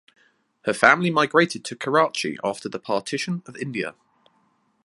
[0.65, 3.93] Her family migrated to Karachi after the Partition of India.